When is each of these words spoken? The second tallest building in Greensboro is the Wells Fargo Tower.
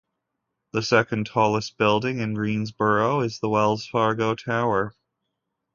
The 0.73 0.81
second 0.81 1.27
tallest 1.27 1.77
building 1.77 2.21
in 2.21 2.33
Greensboro 2.33 3.19
is 3.19 3.37
the 3.39 3.49
Wells 3.49 3.85
Fargo 3.85 4.33
Tower. 4.33 4.95